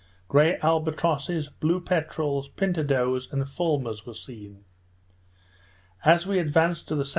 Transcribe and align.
Grey 0.27 0.57
albatrosses, 0.63 1.47
blue 1.49 1.79
peterels, 1.79 2.49
pintadoes, 2.55 3.31
and 3.31 3.47
fulmers, 3.47 4.03
were 4.03 4.15
seen. 4.15 4.65
As 6.03 6.25
we 6.25 6.39
advanced 6.39 6.87
to 6.87 6.95
the 6.95 7.01
S.E. 7.01 7.09